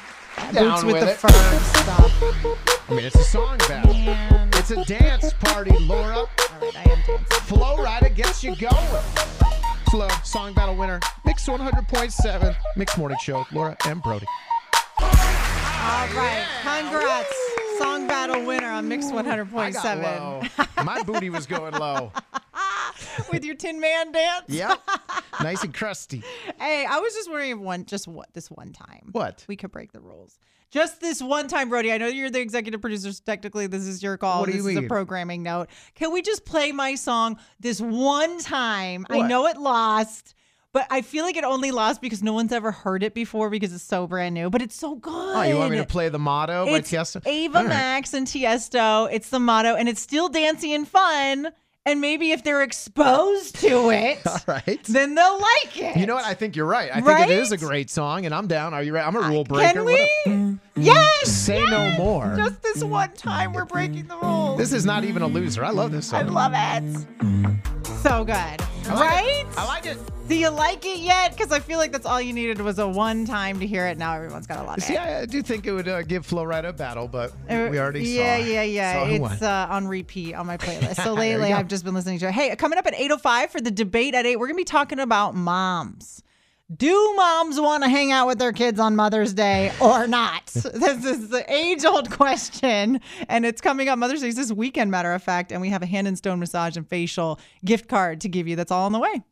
[0.52, 1.16] Down boots with, with the it.
[1.16, 1.28] fur
[1.80, 2.88] stuff.
[2.88, 3.94] I mean, it's a song battle.
[3.94, 4.48] Man.
[4.54, 6.18] It's a dance party, Laura.
[6.18, 6.28] All
[6.60, 7.18] right, I am dancing.
[7.42, 8.72] Flo Rida gets you going.
[9.90, 11.00] Flow, song battle winner.
[11.24, 12.56] Mix 100.7.
[12.76, 13.46] Mix Morning Show.
[13.52, 14.26] Laura and Brody.
[15.00, 17.34] All right, congrats.
[17.78, 20.42] Song battle winner on Mix 100.7 low.
[20.84, 22.12] My booty was going low.
[23.32, 24.46] with your Tin Man dance.
[24.48, 24.80] Yep.
[25.42, 26.22] Nice and crusty.
[26.58, 29.10] Hey, I was just wondering if one, just what this one time.
[29.12, 29.44] What?
[29.46, 30.38] We could break the rules.
[30.70, 31.92] Just this one time, Brody.
[31.92, 33.12] I know you're the executive producer.
[33.12, 34.40] So technically, this is your call.
[34.40, 35.68] What do this you is a programming note.
[35.94, 39.06] Can we just play my song this one time?
[39.08, 40.34] I know it lost,
[40.72, 43.72] but I feel like it only lost because no one's ever heard it before because
[43.72, 44.50] it's so brand new.
[44.50, 45.36] But it's so good.
[45.36, 47.26] Oh, you want me to play the motto by It's Tiesto?
[47.26, 47.70] Ava All right.
[47.70, 49.08] Max and Tiesto.
[49.12, 51.52] It's the motto, and it's still dancey and fun.
[51.86, 54.82] And maybe if they're exposed to it, All right.
[54.88, 55.96] then they'll like it.
[55.96, 56.24] You know what?
[56.24, 56.90] I think you're right.
[56.92, 58.74] I think it is a great song, and I'm down.
[58.74, 59.06] Are you ready?
[59.06, 59.72] I'm a rule breaker.
[59.72, 60.32] Can What we?
[60.32, 61.28] a- Yes.
[61.30, 62.34] Say no more.
[62.36, 64.58] Just this mm, one time, we're breaking the rules.
[64.58, 65.64] This is not even a loser.
[65.64, 66.22] I love this song.
[66.22, 66.34] I song.
[66.34, 67.86] love it.
[68.02, 69.46] So good, I like right?
[69.46, 69.58] it.
[69.58, 69.98] I like it.
[70.28, 71.32] Do you like it yet?
[71.36, 73.96] Because I feel like that's all you needed was a one time to hear it.
[73.96, 74.96] Now everyone's got to love See.
[74.96, 77.78] I, I do think it would uh, give Flo Rida a battle, but Uh, we
[77.78, 78.44] already yeah, saw.
[78.44, 81.02] Yeah, yeah, who It's uh, on repeat on my playlist.
[81.02, 81.52] So lately.
[81.52, 82.32] I've just been listening to it.
[82.32, 84.98] Hey, coming up at 8.05 for the debate at 8, we're going to be talking
[84.98, 86.22] about moms.
[86.74, 90.46] Do moms want to hang out with their kids on Mother's Day or not?
[90.46, 93.00] this is the age old question.
[93.28, 94.00] And it's coming up.
[94.00, 95.52] Mother's Day is this weekend, matter of fact.
[95.52, 98.56] And we have a hand and stone massage and facial gift card to give you.
[98.56, 99.22] That's all on the way.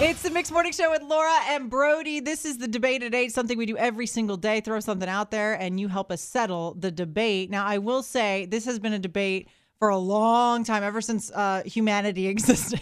[0.00, 2.20] It's the Mixed Morning Show with Laura and Brody.
[2.20, 4.62] This is the debate at eight, something we do every single day.
[4.62, 7.50] Throw something out there and you help us settle the debate.
[7.50, 9.48] Now, I will say this has been a debate
[9.78, 12.80] for a long time, ever since uh, humanity existed.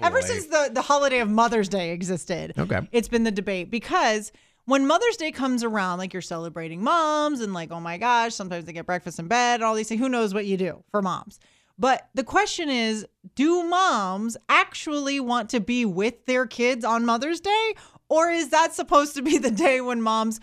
[0.00, 2.54] Ever since the, the holiday of Mother's Day existed.
[2.58, 2.80] Okay.
[2.92, 4.32] It's been the debate because
[4.66, 8.64] when Mother's Day comes around, like you're celebrating moms and like, oh my gosh, sometimes
[8.64, 10.00] they get breakfast in bed and all these things.
[10.00, 11.38] Who knows what you do for moms?
[11.78, 17.40] But the question is do moms actually want to be with their kids on Mother's
[17.40, 17.74] Day?
[18.08, 20.40] Or is that supposed to be the day when moms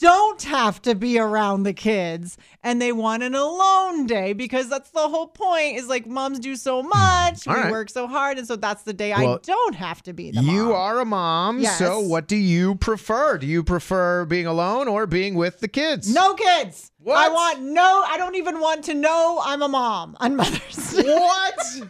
[0.00, 4.90] don't have to be around the kids and they want an alone day because that's
[4.90, 7.70] the whole point is like moms do so much, All we right.
[7.70, 8.38] work so hard.
[8.38, 10.72] And so that's the day I don't have to be the You mom.
[10.72, 13.38] are a mom, so what do you prefer?
[13.38, 16.12] Do you prefer being alone or being with the kids?
[16.12, 16.90] No kids.
[17.06, 21.02] I want no, I don't even want to know I'm a mom on Mother's Day.
[21.14, 21.88] What?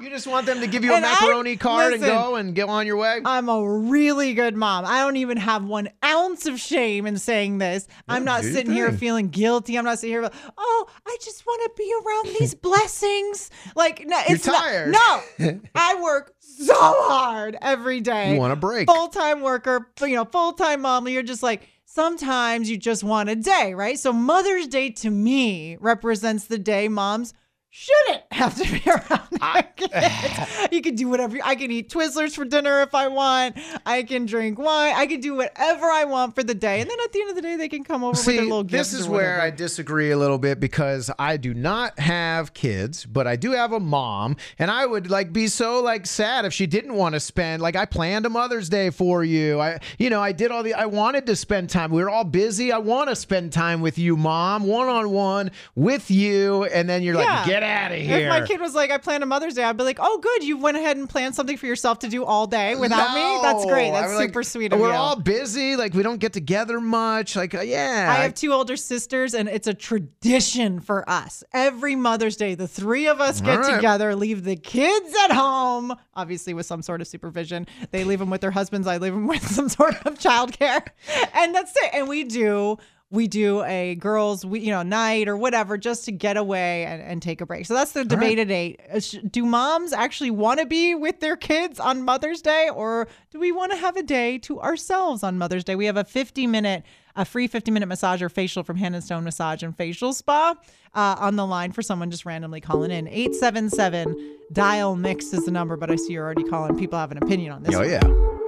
[0.00, 2.34] You just want them to give you a And I- macaroni card listen, and go
[2.36, 3.20] and get on your way?
[3.24, 4.84] I'm a really good mom.
[4.86, 7.86] I don't even have one ounce of shame in saying this.
[8.08, 9.76] I'm not sitting here feeling guilty.
[9.78, 13.50] I'm not sitting here, oh, I just want to be around these blessings.
[13.76, 14.92] Like, no, it's not- tired.
[14.92, 18.34] no, I work so hard every day.
[18.34, 18.88] You want a break.
[18.88, 21.08] Full time worker, you know, full time mom.
[21.08, 23.98] You're just like, sometimes you just want a day, right?
[23.98, 27.34] So Mother's Day to me represents the day moms
[27.76, 30.50] shouldn't have to be around their kids.
[30.72, 31.36] You can do whatever.
[31.44, 33.56] I can eat Twizzlers for dinner if I want.
[33.84, 34.94] I can drink wine.
[34.96, 36.80] I can do whatever I want for the day.
[36.80, 38.44] And then at the end of the day, they can come over with See, their
[38.44, 38.92] little gifts.
[38.92, 43.26] this is where I disagree a little bit because I do not have kids, but
[43.26, 46.66] I do have a mom, and I would like be so like sad if she
[46.66, 49.60] didn't want to spend like I planned a Mother's Day for you.
[49.60, 51.90] I you know, I did all the I wanted to spend time.
[51.90, 52.70] We were all busy.
[52.72, 57.02] I want to spend time with you, mom, one on one with you, and then
[57.02, 57.40] you're Yeah.
[57.40, 58.18] like, get out of here.
[58.18, 60.44] If my kid was like, I planned a Mother's Day, I'd be like, oh, good.
[60.44, 63.38] You went ahead and planned something for yourself to do all day without me.
[63.42, 63.90] That's great.
[63.90, 64.94] That's I'm like, super sweet of We're you.
[64.94, 65.76] all busy.
[65.76, 67.36] Like we don't get together much.
[67.36, 71.44] Like uh, yeah, I have two older sisters, and it's a tradition for us.
[71.52, 73.74] Every Mother's Day, the three of us get right.
[73.76, 77.66] together, leave the kids at home, obviously with some sort of supervision.
[77.90, 78.86] They leave them with their husbands.
[78.86, 80.86] I leave them with some sort of childcare,
[81.34, 81.90] and that's it.
[81.94, 82.78] And we do.
[83.10, 87.00] We do a girls, we, you know, night or whatever, just to get away and,
[87.00, 87.66] and take a break.
[87.66, 88.80] So that's the debate at eight.
[88.92, 93.38] Uh, Do moms actually want to be with their kids on Mother's Day, or do
[93.38, 95.76] we want to have a day to ourselves on Mother's Day?
[95.76, 96.82] We have a 50 minute
[97.16, 100.54] a free 50 minute massage or facial from Hand and Stone Massage and Facial Spa
[100.94, 103.06] uh, on the line for someone just randomly calling in.
[103.06, 106.76] 877 dial mix is the number, but I see you're already calling.
[106.76, 107.74] People have an opinion on this.
[107.74, 107.90] Oh one.
[107.90, 108.40] yeah.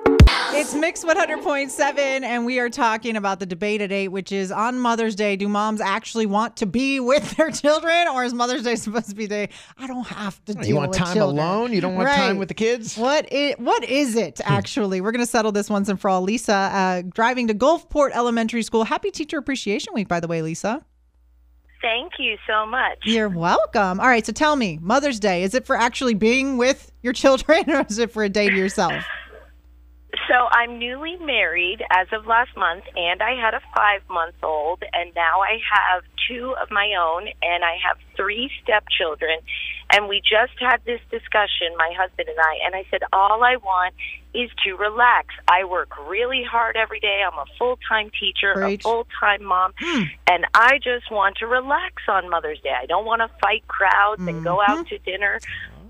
[0.59, 4.79] It's Mix 100.7, and we are talking about the debate at 8, which is on
[4.79, 5.37] Mother's Day.
[5.37, 9.14] Do moms actually want to be with their children, or is Mother's Day supposed to
[9.14, 11.47] be the day I don't have to deal You want time children?
[11.47, 11.73] alone?
[11.75, 12.97] You don't want time with the kids?
[12.97, 15.03] What is, what is it actually?
[15.03, 16.23] We're going to settle this once and for all.
[16.23, 18.85] Lisa, uh, driving to Gulfport Elementary School.
[18.85, 20.83] Happy Teacher Appreciation Week, by the way, Lisa.
[21.83, 22.97] Thank you so much.
[23.05, 24.01] You're welcome.
[24.01, 27.71] All right, so tell me, Mother's Day, is it for actually being with your children
[27.71, 29.05] or is it for a day to yourself?
[30.37, 34.83] So I'm newly married as of last month, and I had a five month old,
[34.92, 39.38] and now I have two of my own, and I have three stepchildren.
[39.90, 43.57] And we just had this discussion, my husband and I, and I said, All I
[43.57, 43.94] want
[44.35, 45.29] is to relax.
[45.49, 47.22] I work really hard every day.
[47.25, 48.81] I'm a full time teacher, Preach.
[48.81, 50.03] a full time mom, hmm.
[50.27, 52.75] and I just want to relax on Mother's Day.
[52.79, 54.81] I don't want to fight crowds and go mm-hmm.
[54.81, 55.40] out to dinner.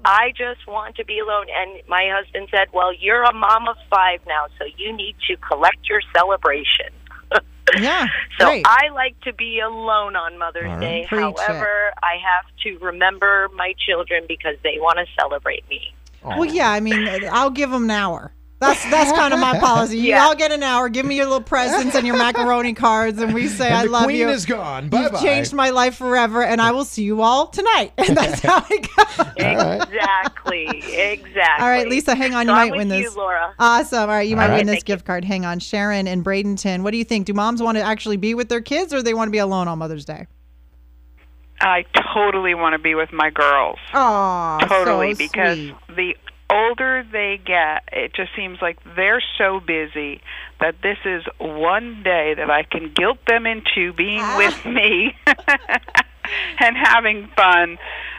[0.06, 1.46] I just want to be alone.
[1.54, 5.36] And my husband said, Well, you're a mom of five now, so you need to
[5.36, 6.92] collect your celebration.
[7.80, 8.06] Yeah,
[8.38, 8.64] So great.
[8.64, 10.80] I like to be alone on Mother's right.
[10.80, 11.06] Day.
[11.08, 11.38] Preach it.
[11.40, 15.92] However, I have to remember my children because they want to celebrate me.
[16.22, 18.32] Well, yeah, I mean, I'll give them an hour.
[18.58, 19.98] That's that's kind of my policy.
[19.98, 20.24] You Yeah.
[20.24, 20.88] all get an hour.
[20.88, 23.90] Give me your little presents and your macaroni cards, and we say And I the
[23.90, 24.24] love queen you.
[24.24, 24.88] Queen is gone.
[24.88, 25.20] Bye You've bye.
[25.22, 27.92] changed my life forever, and I will see you all tonight.
[27.98, 29.26] And that's how it goes.
[29.36, 30.68] Exactly.
[30.94, 31.42] exactly.
[31.64, 32.46] All right, Lisa, hang on.
[32.46, 33.16] So you I'm might with win you, this.
[33.16, 33.52] Laura.
[33.58, 34.00] Awesome.
[34.00, 34.56] All right, you might All right.
[34.58, 34.94] win this Thank you.
[34.94, 35.24] gift card.
[35.24, 35.58] Hang on.
[35.58, 37.26] Sharon and Bradenton, what do you think?
[37.26, 39.68] Do moms want to actually be with their kids, or they want to be alone
[39.68, 40.26] on Mother's Day?
[41.60, 43.78] I totally want to be with my girls.
[43.94, 45.74] Oh, totally so because sweet.
[45.96, 46.16] the
[46.50, 50.20] older they get, it just seems like they're so busy
[50.60, 54.38] that this is one day that I can guilt them into being Ah.
[54.38, 55.14] with me
[56.58, 57.78] and having fun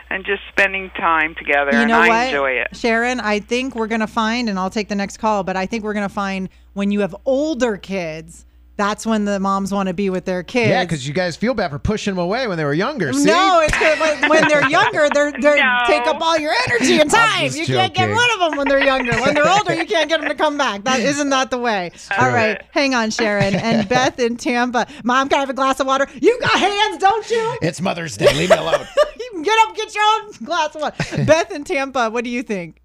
[0.10, 2.76] and just spending time together You and know I what, enjoy it.
[2.76, 3.20] Sharon?
[3.20, 5.44] I think we're gonna find, and I'll take the next call.
[5.44, 8.46] But I think we're gonna find when you have older kids,
[8.78, 10.70] that's when the moms want to be with their kids.
[10.70, 13.12] Yeah, because you guys feel bad for pushing them away when they were younger.
[13.12, 13.26] See?
[13.26, 14.00] No, it's good.
[14.00, 15.80] When, when they're younger, they're they No.
[15.88, 17.46] take up all your energy and time.
[17.48, 18.16] just You can't get joking.
[18.16, 19.20] rid of them when they're younger.
[19.20, 20.84] When they're older, you can't get them to come back.
[20.84, 21.92] That isn't that the way.
[22.18, 24.88] All right, hang on, Sharon and Beth in Tampa.
[25.04, 26.08] Mom, can I have a glass of water?
[26.22, 27.58] You got hands, don't you?
[27.62, 28.32] It's Mother's Day.
[28.34, 28.86] Leave me alone.
[29.20, 31.26] You can get up, get your own glass of water.
[31.26, 32.82] Beth in Tampa, what do you think?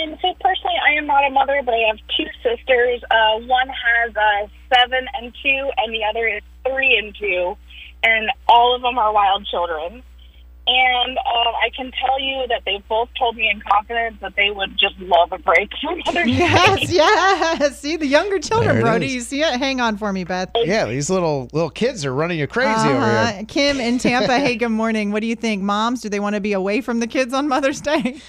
[0.00, 3.02] Hi, um, so personally, I am not a mother, but I have two sisters.
[3.10, 7.56] Uh, one has uh, seven and two, and the other is three and two,
[8.02, 10.02] and all of them are wild children.
[10.66, 14.50] And um, I can tell you that they both told me in confidence that they
[14.50, 16.36] would just love a break from Mother's Day.
[16.38, 17.80] Yes, yes.
[17.80, 19.06] See the younger children, There it Brody.
[19.06, 19.14] is.
[19.14, 19.58] You see it?
[19.58, 20.50] Hang on for me, Beth.
[20.54, 23.32] Yeah, these little little kids are running you crazy over Uh-huh.
[23.32, 23.44] here.
[23.46, 24.38] Kim in Tampa.
[24.38, 25.10] hey, good morning.
[25.10, 26.02] What do you think, moms?
[26.02, 28.20] Do they want to be away from the kids on Mother's Day?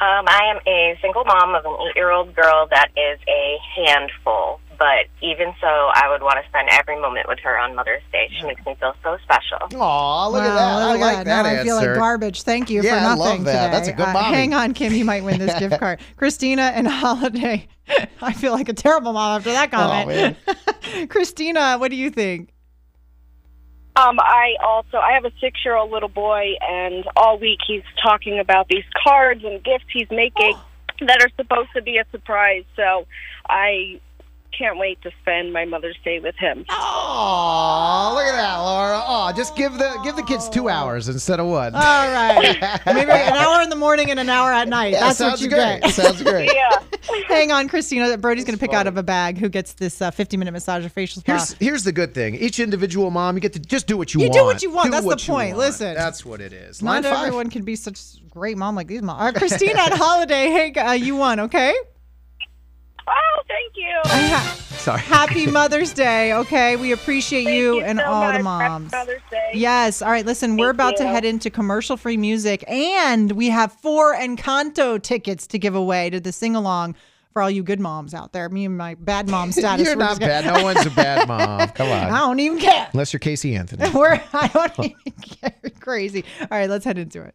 [0.00, 4.60] Um, I am a single mom of an eight-year-old girl that is a handful.
[4.78, 8.30] But even so, I would want to spend every moment with her on Mother's Day.
[8.40, 9.58] She makes me feel so special.
[9.78, 10.58] Aw, look at that.
[10.58, 11.24] I look at like that.
[11.26, 12.40] that now I feel like garbage.
[12.44, 13.66] Thank you Yeah, for I love that.
[13.66, 13.70] today.
[13.76, 14.94] That's a good Uh, hang on, Kim.
[14.94, 16.00] You might win this gift card.
[16.16, 17.68] Christina and Holiday.
[18.22, 20.38] I feel like a terrible mom after that comment.
[21.10, 22.48] Christina, what do you think?
[24.00, 27.82] Um, I also I have a six year old little boy, and all week he's
[28.02, 30.56] talking about these cards and gifts he's making
[31.06, 32.64] that are supposed to be a surprise.
[32.76, 33.06] So
[33.48, 34.00] I
[34.60, 36.66] can't wait to spend my Mother's Day with him.
[36.68, 39.02] Oh, look at that, Laura.
[39.06, 41.74] Oh, just give the give the kids two hours instead of one.
[41.74, 42.80] All right.
[42.86, 44.92] Maybe an hour in the morning and an hour at night.
[44.92, 45.80] Yeah, That's what sounds you great.
[45.82, 45.90] get.
[45.94, 46.52] Sounds great.
[46.54, 46.78] yeah.
[47.28, 48.16] Hang on, Christina.
[48.18, 50.84] Brody's going to pick out of a bag who gets this uh, 50 minute massage
[50.84, 51.32] or facial spa.
[51.32, 52.34] Here's here's the good thing.
[52.34, 54.34] Each individual mom, you get to just do what you, You want.
[54.34, 54.90] You do what you want.
[54.90, 55.56] That's the what you point.
[55.56, 55.66] want.
[55.68, 55.94] Listen.
[55.94, 56.82] That's what it is.
[56.82, 57.26] Not Line five.
[57.26, 59.22] everyone can be such great mom like these moms.
[59.34, 60.50] Uh, Christina at Holiday.
[60.50, 61.74] Hey, uh, you won, okay?
[63.10, 64.78] Oh, thank you.
[64.78, 65.00] Sorry.
[65.00, 66.76] Happy Mother's Day, okay?
[66.76, 68.62] We appreciate you, you and so all the much.
[68.62, 68.92] Happy moms.
[68.92, 69.50] Mother's Day.
[69.54, 70.00] Yes.
[70.00, 70.24] All right.
[70.24, 75.02] Listen, we're Thank about to head into commercial free music, and we have four Encanto
[75.02, 76.94] tickets to give away to the sing along
[77.32, 78.48] for all you good moms out there.
[78.48, 79.86] Me and my bad mom status.
[79.86, 80.54] You're not just gonna- bad.
[80.58, 81.68] No one's a bad mom.
[81.74, 82.10] Come on.
[82.10, 82.88] I don't even care.
[82.92, 83.88] Unless you're Casey Anthony.
[83.90, 85.52] We're I don't even care.
[85.80, 86.24] Crazy.
[86.40, 87.34] All right, let's head into it.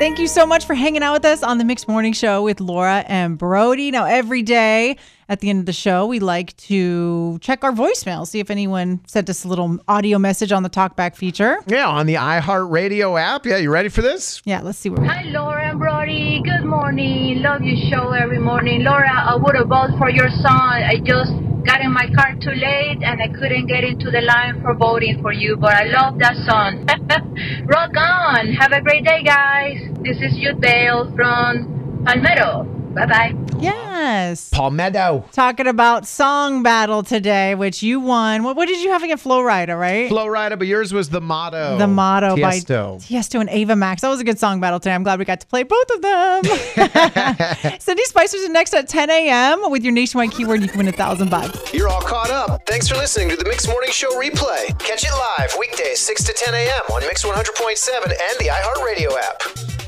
[0.00, 2.60] Thank you so much for hanging out with us on the Mixed Morning Show with
[2.60, 3.92] Laura and Brody.
[3.92, 4.96] Now, every day
[5.28, 9.00] at the end of the show, we like to check our voicemail, see if anyone
[9.06, 11.58] sent us a little audio message on the talkback feature.
[11.68, 13.46] Yeah, on the iHeartRadio app.
[13.46, 14.42] Yeah, you ready for this?
[14.44, 16.42] Yeah, let's see what we Hi, Laura and Brody.
[16.44, 17.40] Good morning.
[17.42, 18.82] Love your show every morning.
[18.82, 20.50] Laura, I would have voted for your son.
[20.50, 21.32] I just
[21.64, 25.20] got in my car too late and I couldn't get into the line for voting
[25.22, 26.86] for you, but I love that song.
[27.66, 28.52] Rock on.
[28.52, 29.80] Have a great day, guys.
[30.02, 32.83] This is Jude Bale from Palmetto.
[32.94, 33.34] Bye bye.
[33.58, 34.50] Yes.
[34.50, 35.24] Palmetto.
[35.32, 38.42] Talking about song battle today, which you won.
[38.44, 39.16] What, what did you have again?
[39.16, 40.08] Flo Rida, right?
[40.08, 41.76] Flo Rida, but yours was the motto.
[41.78, 43.02] The motto by Tiesto.
[43.04, 44.02] Tiesto and Ava Max.
[44.02, 44.94] That was a good song battle today.
[44.94, 46.44] I'm glad we got to play both of them.
[47.80, 49.70] Cindy Spicer's is next at 10 a.m.
[49.70, 50.62] with your nationwide keyword.
[50.62, 51.72] You can win a thousand bucks.
[51.74, 52.64] You're all caught up.
[52.66, 54.78] Thanks for listening to the Mix Morning Show replay.
[54.78, 56.80] Catch it live weekdays 6 to 10 a.m.
[56.92, 59.83] on Mix 100.7 and the iHeartRadio app.